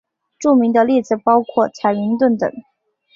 [0.39, 2.51] 著名的例子包括彩云邨等。